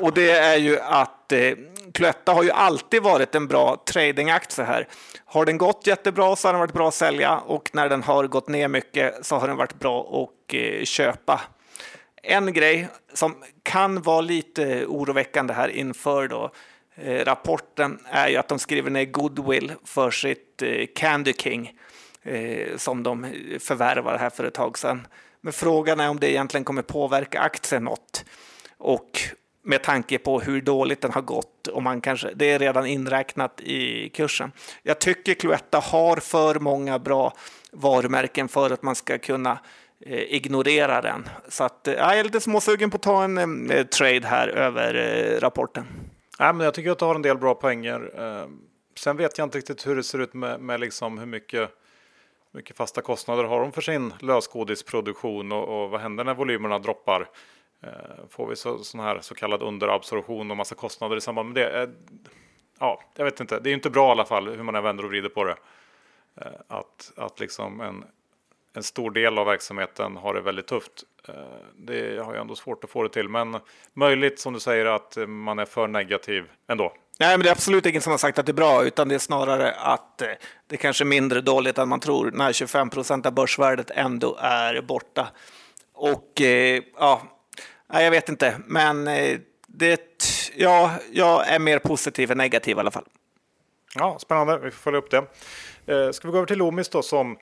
[0.00, 1.52] och det är ju att eh,
[1.94, 4.88] Cloetta har ju alltid varit en bra tradingaktie här.
[5.24, 8.26] Har den gått jättebra så har den varit bra att sälja och när den har
[8.26, 11.40] gått ner mycket så har den varit bra att eh, köpa.
[12.22, 16.50] En grej som kan vara lite oroväckande här inför då,
[16.94, 21.72] eh, rapporten är ju att de skriver ner goodwill för sitt eh, Candy King
[22.22, 23.26] eh, som de
[23.60, 25.06] förvärvade här för ett tag sedan.
[25.40, 28.24] Men frågan är om det egentligen kommer påverka aktien något.
[28.78, 29.20] Och
[29.62, 33.60] med tanke på hur dåligt den har gått och man kanske, det är redan inräknat
[33.60, 34.52] i kursen.
[34.82, 37.32] Jag tycker Cloetta har för många bra
[37.72, 39.58] varumärken för att man ska kunna
[40.06, 41.28] eh, ignorera den.
[41.48, 44.94] Så att, eh, jag är lite småsugen på att ta en eh, trade här över
[44.94, 45.86] eh, rapporten.
[46.38, 48.12] Ja, men jag tycker att du har en del bra poänger.
[48.18, 48.48] Eh,
[48.98, 51.70] sen vet jag inte riktigt hur det ser ut med, med liksom hur mycket,
[52.54, 57.28] mycket fasta kostnader har de för sin lösgodisproduktion och, och vad händer när volymerna droppar?
[57.82, 61.62] Eh, får vi så, sån här så kallad underabsorption och massa kostnader i samband med
[61.62, 61.82] det?
[61.82, 61.88] Eh,
[62.78, 63.60] ja, jag vet inte.
[63.60, 65.56] Det är inte bra i alla fall hur man än vänder och vrider på det.
[66.36, 68.04] Eh, att, att liksom en,
[68.72, 71.04] en stor del av verksamheten har det väldigt tufft.
[71.76, 73.56] Det har jag ändå svårt att få det till, men
[73.92, 76.92] möjligt som du säger att man är för negativ ändå.
[77.18, 79.14] Nej, men det är absolut ingen som har sagt att det är bra, utan det
[79.14, 80.22] är snarare att
[80.66, 84.80] det kanske är mindre dåligt än man tror när 25 procent av börsvärdet ändå är
[84.80, 85.28] borta.
[85.92, 86.40] Och
[86.98, 87.22] ja,
[87.92, 90.00] Nej, jag vet inte, men eh, det,
[90.56, 93.04] ja, jag är mer positiv än negativ i alla fall.
[93.94, 94.58] Ja, spännande.
[94.58, 95.26] Vi får följa upp det.
[95.86, 97.38] Eh, ska vi gå över till Loomis då som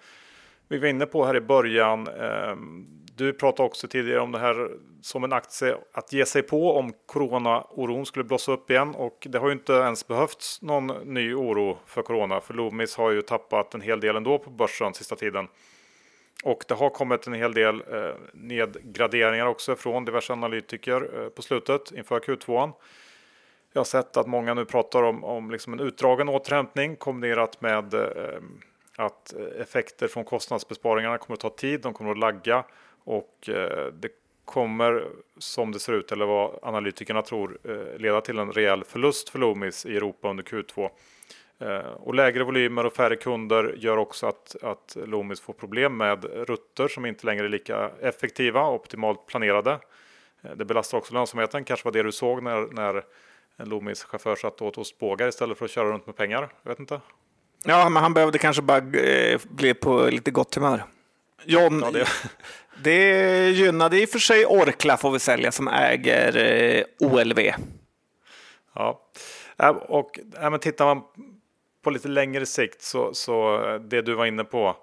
[0.68, 2.08] vi var inne på här i början.
[2.08, 4.70] Ehm, du pratade också tidigare om det här
[5.02, 9.38] som en aktie att ge sig på om corona-oron skulle blossa upp igen och det
[9.38, 13.74] har ju inte ens behövts någon ny oro för corona för Loomis har ju tappat
[13.74, 15.48] en hel del ändå på börsen sista tiden.
[16.44, 21.42] Och det har kommit en hel del eh, nedgraderingar också från diverse analytiker eh, på
[21.42, 22.72] slutet inför Q2.
[23.72, 27.94] Jag har sett att många nu pratar om, om liksom en utdragen återhämtning kombinerat med
[27.94, 28.40] eh,
[28.96, 32.64] att effekter från kostnadsbesparingarna kommer att ta tid, de kommer att lagga
[33.05, 34.09] och eh, det
[34.44, 35.05] kommer
[35.38, 39.38] som det ser ut eller vad analytikerna tror eh, leda till en rejäl förlust för
[39.38, 40.90] Loomis i Europa under Q2.
[41.60, 46.24] Eh, och lägre volymer och färre kunder gör också att, att Loomis får problem med
[46.24, 49.78] rutter som inte längre är lika effektiva och optimalt planerade.
[50.42, 53.04] Eh, det belastar också lönsamheten, kanske var det du såg när, när
[53.56, 56.48] en Loomis chaufför satt åt ostbågar istället för att köra runt med pengar.
[56.62, 57.00] Jag vet inte.
[57.64, 60.84] Ja, men han behövde kanske bara eh, bli på lite gott humör.
[61.44, 62.08] John, ja, det...
[62.82, 67.38] det gynnade i och för sig Orkla får vi sälja som äger OLV.
[68.74, 69.00] Ja,
[69.88, 71.02] och ja, men tittar man
[71.88, 74.77] på lite längre sikt så, så eh, det du var inne på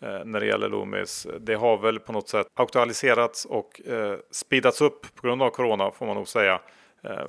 [0.00, 4.80] eh, när det gäller Loomis, det har väl på något sätt aktualiserats och eh, speedats
[4.80, 6.60] upp på grund av corona får man nog säga.
[7.04, 7.26] Eh,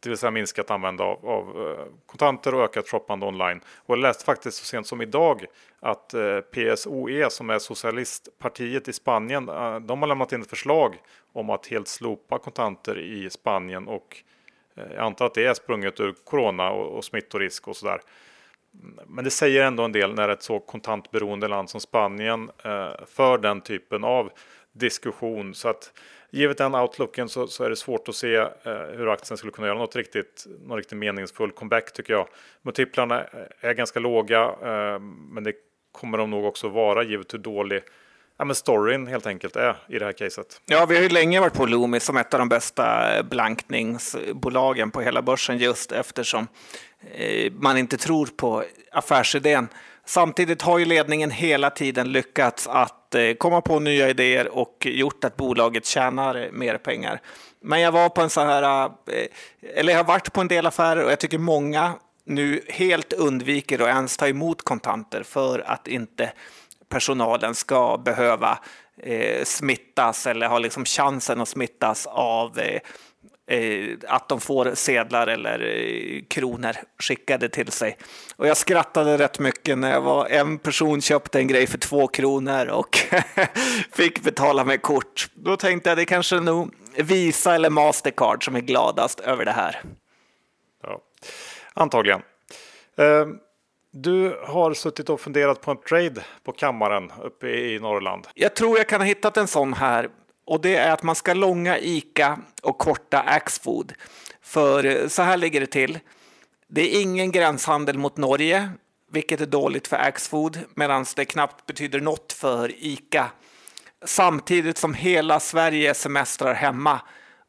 [0.00, 3.60] det vill säga minskat användande av, av eh, kontanter och ökat shoppande online.
[3.76, 5.44] Och jag läste faktiskt så sent som idag
[5.80, 9.46] att eh, PSOE som är socialistpartiet i Spanien,
[9.86, 10.96] de har lämnat in ett förslag
[11.32, 14.22] om att helt slopa kontanter i Spanien och
[14.74, 18.00] Eh, jag antar att det är sprunget ur corona och, och smittorisk och sådär.
[19.06, 23.38] Men det säger ändå en del när ett så kontantberoende land som Spanien eh, för
[23.38, 24.30] den typen av
[24.72, 25.54] diskussion.
[25.54, 25.92] Så att
[26.30, 28.48] givet den outlooken så, så är det svårt att se eh,
[28.96, 32.28] hur aktien skulle kunna göra något riktigt, någon riktigt meningsfull comeback tycker jag.
[32.62, 33.28] Multiplarna eh,
[33.60, 34.98] är ganska låga, eh,
[35.30, 35.54] men det
[35.92, 37.82] kommer de nog också vara givet hur dålig
[38.42, 40.60] ja, men storyn helt enkelt är i det här caset.
[40.66, 44.90] Ja, vi har ju länge varit på Loomis som ett av de bästa eh, blankningsbolagen
[44.90, 46.46] på hela börsen just eftersom
[47.14, 49.68] eh, man inte tror på affärsidén.
[50.04, 55.24] Samtidigt har ju ledningen hela tiden lyckats att eh, komma på nya idéer och gjort
[55.24, 57.20] att bolaget tjänar mer pengar.
[57.60, 58.90] Men jag var på en så här,
[59.74, 61.92] eller jag har varit på en del affärer och jag tycker många
[62.24, 66.32] nu helt undviker att ens ta emot kontanter för att inte
[66.92, 68.58] personalen ska behöva
[68.96, 72.80] eh, smittas eller ha liksom chansen att smittas av eh,
[73.58, 77.96] eh, att de får sedlar eller eh, kronor skickade till sig.
[78.36, 82.06] Och jag skrattade rätt mycket när jag var en person köpte en grej för två
[82.06, 82.98] kronor och
[83.92, 85.28] fick betala med kort.
[85.34, 89.52] Då tänkte jag det kanske är nog Visa eller Mastercard som är gladast över det
[89.52, 89.82] här.
[90.82, 91.00] Ja,
[91.74, 92.22] antagligen.
[93.00, 93.26] Uh...
[93.94, 98.26] Du har suttit och funderat på en trade på kammaren uppe i Norrland.
[98.34, 100.08] Jag tror jag kan ha hittat en sån här
[100.44, 103.92] och det är att man ska långa ICA och korta Axfood.
[104.42, 105.98] För eh, så här ligger det till.
[106.68, 108.70] Det är ingen gränshandel mot Norge,
[109.10, 113.30] vilket är dåligt för Axfood, medan det knappt betyder något för ICA.
[114.04, 117.00] Samtidigt som hela Sverige semestrar hemma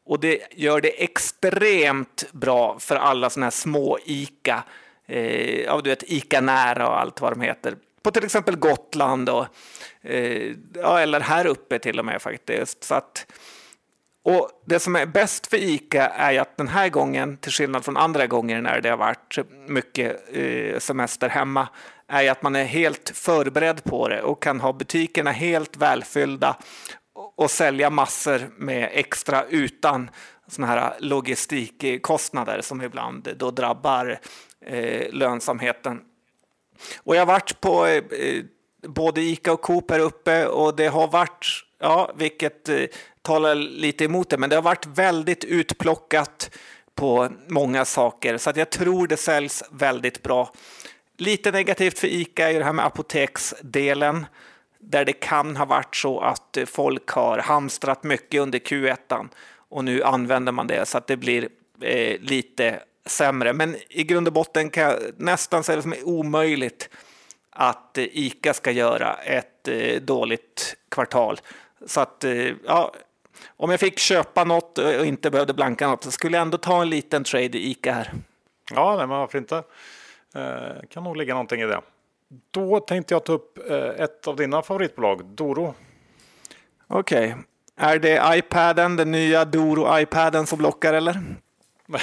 [0.06, 4.64] och det gör det extremt bra för alla sådana här små ICA
[5.06, 7.76] eh, ja, du vet, Ica Nära och allt vad de heter.
[8.02, 9.46] På till exempel Gotland och
[10.02, 12.84] eh, ja, eller här uppe till och med faktiskt.
[12.84, 13.26] Så att,
[14.24, 17.84] och det som är bäst för ICA är ju att den här gången, till skillnad
[17.84, 19.38] från andra gånger när det har varit
[19.68, 21.68] mycket eh, semester hemma,
[22.08, 26.56] är ju att man är helt förberedd på det och kan ha butikerna helt välfyllda
[27.36, 30.10] och sälja massor med extra utan
[30.46, 34.18] såna här logistikkostnader som ibland då drabbar
[34.60, 36.00] eh, lönsamheten.
[36.98, 38.02] Och jag har varit på eh,
[38.88, 41.46] både Ica och Coop här uppe och det har varit,
[41.78, 42.84] ja, vilket eh,
[43.22, 46.50] talar lite emot det, men det har varit väldigt utplockat
[46.94, 50.52] på många saker så att jag tror det säljs väldigt bra.
[51.16, 54.26] Lite negativt för Ica är det här med apoteksdelen
[54.78, 59.28] där det kan ha varit så att eh, folk har hamstrat mycket under Q1
[59.74, 61.48] och nu använder man det så att det blir
[61.80, 63.52] eh, lite sämre.
[63.52, 66.88] Men i grund och botten kan jag nästan säga det som är omöjligt
[67.50, 71.40] att eh, Ica ska göra ett eh, dåligt kvartal.
[71.86, 72.94] Så att, eh, ja,
[73.56, 76.82] om jag fick köpa något och inte behövde blanka något så skulle jag ändå ta
[76.82, 78.12] en liten trade i Ica här.
[78.74, 79.62] Ja, nej, men varför inte?
[80.34, 81.80] Eh, kan nog ligga någonting i det.
[82.50, 85.74] Då tänkte jag ta upp eh, ett av dina favoritbolag, Doro.
[86.86, 87.36] Okej.
[87.76, 91.20] Är det iPaden, den nya Doro-iPaden som lockar eller?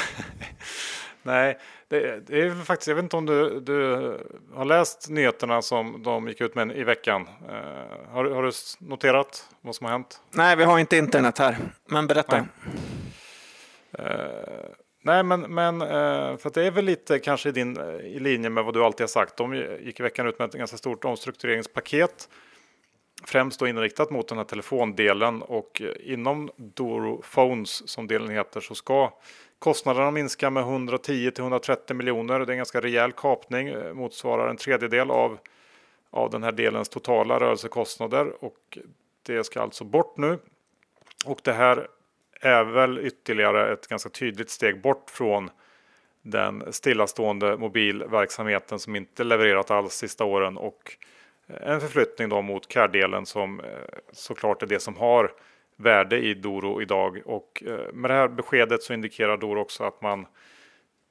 [1.23, 1.57] nej,
[1.87, 4.17] det, det, är faktiskt, jag vet inte om du, du
[4.53, 7.21] har läst nyheterna som de gick ut med i veckan.
[7.21, 10.21] Uh, har, har, du noterat vad som har hänt?
[10.31, 12.35] Nej, vi har inte internet här, men berätta.
[12.37, 12.47] Nej,
[13.99, 14.15] uh,
[15.03, 18.63] nej men, men uh, för det är väl lite kanske i, din, i linje med
[18.63, 19.37] vad du alltid har sagt.
[19.37, 22.29] De gick i veckan ut med ett ganska stort omstruktureringspaket.
[23.25, 28.75] Främst då inriktat mot den här telefondelen och inom Doro Phones som delen heter så
[28.75, 29.11] ska
[29.59, 32.39] Kostnaderna minska med 110 till 130 miljoner.
[32.39, 35.37] Det är en ganska rejäl kapning, eh, motsvarar en tredjedel av,
[36.09, 38.77] av den här delens totala rörelsekostnader och
[39.23, 40.39] det ska alltså bort nu.
[41.25, 41.87] Och det här
[42.41, 45.49] är väl ytterligare ett ganska tydligt steg bort från
[46.21, 50.97] den stillastående mobilverksamheten som inte levererat alls sista åren och
[51.47, 53.65] en förflyttning då mot care-delen som eh,
[54.11, 55.31] såklart är det som har
[55.75, 57.21] värde i Doro idag.
[57.25, 60.25] Och eh, med det här beskedet så indikerar Doro också att man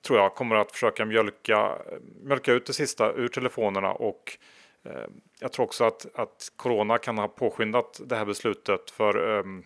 [0.07, 1.79] tror jag kommer att försöka mjölka,
[2.23, 3.93] mjölka ut det sista ur telefonerna.
[3.93, 4.38] Och
[4.85, 5.07] eh,
[5.40, 8.90] jag tror också att, att Corona kan ha påskyndat det här beslutet.
[8.90, 9.64] För um,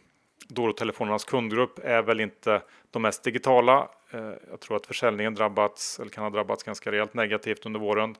[0.48, 3.88] Doro-telefonernas kundgrupp är väl inte de mest digitala.
[4.14, 8.16] Uh, jag tror att försäljningen drabbats eller kan ha drabbats ganska rejält negativt under våren.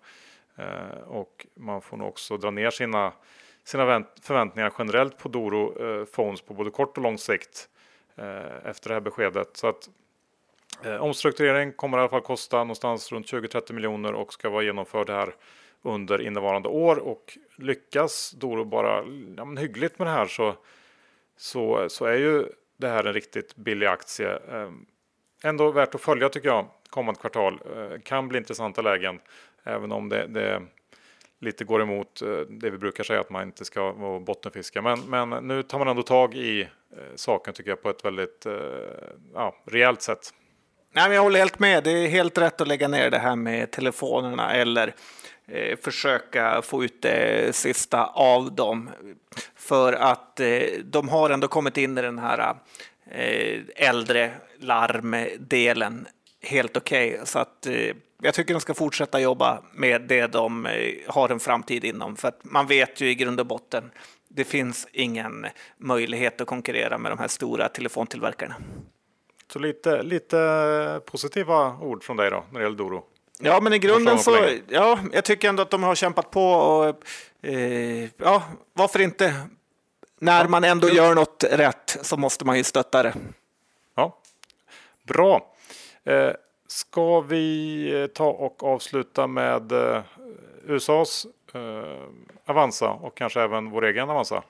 [0.56, 3.12] Eh, och man får nog också dra ner sina
[3.64, 7.68] sina förväntningar generellt på Doro eh, Phones på både kort och lång sikt
[8.16, 9.56] eh, efter det här beskedet.
[9.56, 9.88] Så att
[10.84, 15.10] eh, omstrukturering kommer i alla fall kosta någonstans runt 20-30 miljoner och ska vara genomförd
[15.10, 15.34] här
[15.82, 19.04] under innevarande år och lyckas Doro bara
[19.36, 20.54] ja, men hyggligt med det här så,
[21.36, 24.38] så, så är ju det här en riktigt billig aktie.
[24.50, 24.70] Eh,
[25.42, 27.60] ändå värt att följa tycker jag kommande kvartal.
[27.76, 29.20] Eh, kan bli intressanta lägen
[29.64, 30.62] även om det, det
[31.40, 34.83] lite går emot eh, det vi brukar säga att man inte ska vara bottenfiska.
[34.83, 36.68] Men, men nu tar man ändå tag i eh,
[37.14, 38.53] saken tycker jag på ett väldigt eh,
[39.35, 40.35] ja, rejält sätt.
[40.92, 41.85] Nej, men jag håller helt med.
[41.85, 44.94] Det är helt rätt att lägga ner det här med telefonerna eller
[45.46, 48.90] eh, försöka få ut det sista av dem.
[49.57, 52.55] För att eh, de har ändå kommit in i den här
[53.11, 56.07] eh, äldre larmdelen
[56.44, 57.14] helt okej.
[57.14, 57.26] Okay.
[57.26, 57.66] Så att
[58.24, 62.16] jag tycker de ska fortsätta jobba med det de eh, har en framtid inom.
[62.16, 63.90] För att man vet ju i grund och botten,
[64.28, 65.46] det finns ingen
[65.78, 68.54] möjlighet att konkurrera med de här stora telefontillverkarna.
[69.52, 73.04] Så lite, lite positiva ord från dig då, när det gäller Doro?
[73.38, 77.04] Ja, men i grunden så, ja, jag tycker ändå att de har kämpat på och
[77.48, 79.35] eh, ja, varför inte?
[80.20, 83.14] När man ändå gör något rätt så måste man ju stötta det.
[83.94, 84.18] Ja,
[85.07, 85.53] bra.
[86.04, 86.32] Eh,
[86.66, 90.02] Ska vi eh, ta och avsluta med eh,
[90.66, 91.60] USAs eh,
[92.46, 94.42] Avanza och kanske även vår egen Avanza?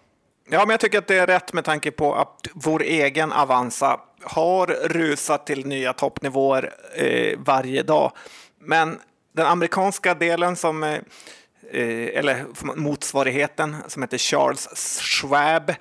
[0.49, 4.01] Ja, men jag tycker att det är rätt med tanke på att vår egen Avanza
[4.23, 8.13] har rusat till nya toppnivåer eh, varje dag.
[8.59, 9.01] Men
[9.33, 10.99] den amerikanska delen som eh,
[11.71, 12.45] eh eller
[12.77, 14.69] motsvarigheten som heter Charles
[15.01, 15.73] Schwab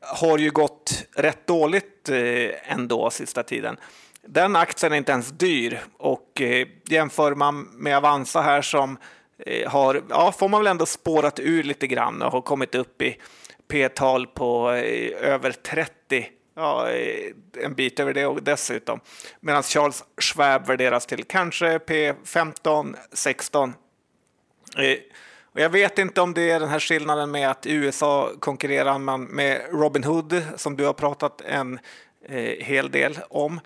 [0.00, 3.76] har ju gått rätt dåligt eh, ändå sista tiden.
[4.26, 8.98] Den aktien är inte ens dyr och eh, jämför man med Avanza här som
[9.38, 13.02] eh, har, ja, får man väl ändå spårat ur lite grann och har kommit upp
[13.02, 13.16] i
[13.68, 17.32] P-tal på eh, över 30 ja, eh,
[17.64, 19.00] en bit över det och dessutom.
[19.40, 23.74] Medan Charles Schwab värderas till kanske P15, 16.
[24.78, 24.98] Eh,
[25.52, 28.98] och jag vet inte om det är den här skillnaden med att i USA konkurrerar
[28.98, 31.78] man med Robinhood som du har pratat en
[32.28, 33.60] eh, hel del om.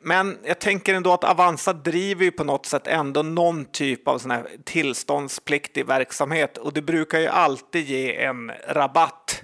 [0.00, 4.18] Men jag tänker ändå att Avanza driver ju på något sätt ändå någon typ av
[4.18, 9.42] sån här tillståndspliktig verksamhet och det brukar ju alltid ge en rabatt.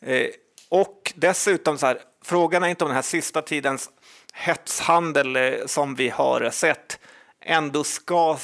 [0.00, 0.26] Eh,
[0.68, 3.90] och dessutom så här, frågan är inte om den här sista tidens
[4.32, 7.00] hetshandel eh, som vi har sett
[7.40, 8.38] ändå ska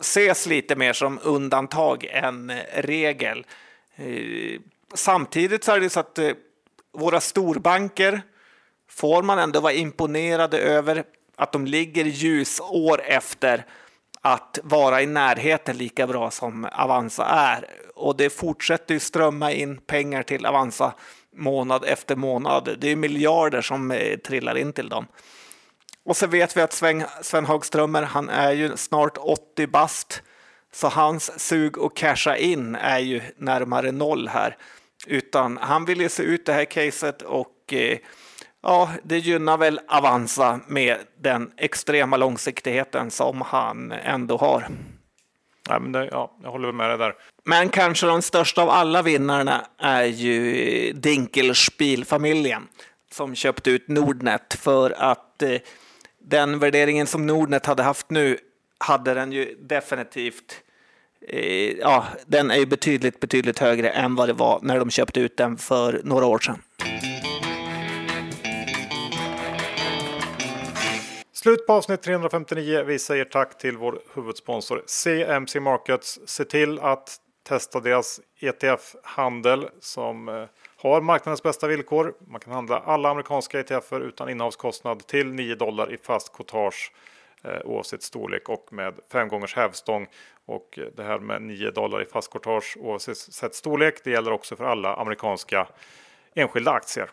[0.00, 3.46] ses lite mer som undantag än eh, regel.
[4.94, 6.18] Samtidigt så är det så att
[6.92, 8.22] våra storbanker
[8.90, 11.04] får man ändå vara imponerade över
[11.36, 13.64] att de ligger ljusår efter
[14.20, 17.66] att vara i närheten lika bra som Avanza är.
[17.94, 20.94] Och det fortsätter ju strömma in pengar till Avanza
[21.36, 22.76] månad efter månad.
[22.78, 25.06] Det är miljarder som eh, trillar in till dem.
[26.04, 30.22] Och så vet vi att Sven, Sven Hagströmer, han är ju snart 80 bast.
[30.72, 34.56] Så hans sug att casha in är ju närmare noll här.
[35.06, 37.98] Utan han vill ju se ut det här caset och eh,
[38.62, 44.68] ja, det gynnar väl Avanza med den extrema långsiktigheten som han ändå har.
[45.68, 47.14] Ja, men det, ja, jag håller med dig där.
[47.44, 52.68] Men kanske de största av alla vinnarna är ju Dinkelspiel-familjen
[53.12, 55.56] som köpte ut Nordnet för att eh,
[56.18, 58.38] den värderingen som Nordnet hade haft nu
[58.78, 60.62] hade den ju definitivt
[61.28, 65.20] eh, ja, den är ju betydligt, betydligt högre än vad det var när de köpte
[65.20, 66.62] ut den för några år sedan.
[71.48, 72.82] Slut på avsnitt 359.
[72.86, 76.20] Vi säger tack till vår huvudsponsor CMC Markets.
[76.24, 77.16] Se till att
[77.48, 80.44] testa deras ETF-handel som eh,
[80.76, 82.14] har marknadens bästa villkor.
[82.26, 86.92] Man kan handla alla amerikanska ETFer utan innehavskostnad till 9 dollar i fast courtage
[87.42, 90.06] eh, oavsett storlek och med 5 gångers hävstång.
[90.46, 94.56] Och eh, det här med 9 dollar i fast courtage oavsett storlek, det gäller också
[94.56, 95.68] för alla amerikanska
[96.34, 97.10] enskilda aktier.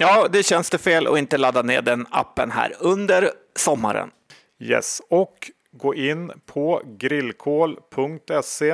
[0.00, 4.10] Ja, det känns det fel att inte ladda ner den appen här under sommaren.
[4.58, 8.70] Yes, och gå in på grillkol.se.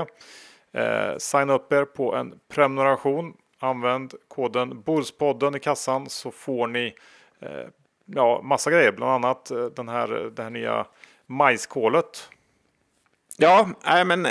[0.73, 3.35] Eh, signa upp er på en prenumeration.
[3.59, 6.95] Använd koden Bordspodden i kassan så får ni
[7.41, 7.69] eh,
[8.05, 10.87] ja, massa grejer, bland annat eh, den här, det här nya
[11.27, 12.29] majskålet.
[13.37, 14.27] Ja, nej, men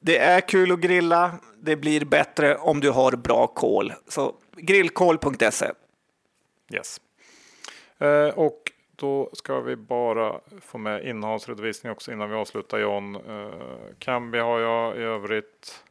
[0.00, 1.32] det är kul att grilla.
[1.62, 3.92] Det blir bättre om du har bra kol.
[4.08, 5.70] Så grillkol.se.
[6.72, 7.00] Yes.
[7.98, 13.14] Eh, och då ska vi bara få med innehållsredovisning också innan vi avslutar John.
[13.14, 13.50] Eh,
[13.98, 15.84] Kambi har jag i övrigt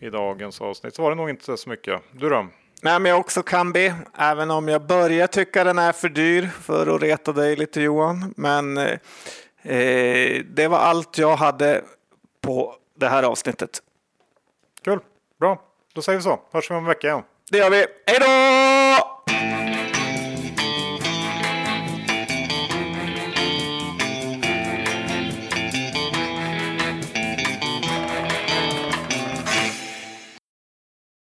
[0.00, 0.94] i dagens avsnitt.
[0.94, 2.02] Så var det nog inte så mycket.
[2.12, 2.46] Du då?
[2.82, 6.94] Nej, men jag också Kambi, även om jag börjar tycka den är för dyr för
[6.94, 8.34] att reta dig lite Johan.
[8.36, 8.98] Men eh,
[10.44, 11.84] det var allt jag hade
[12.40, 13.82] på det här avsnittet.
[14.84, 14.98] Kul,
[15.40, 15.62] bra.
[15.94, 16.40] Då säger vi så.
[16.52, 17.22] Hörs vi om en vecka igen.
[17.50, 17.86] Det gör vi.
[18.06, 18.67] Hej då!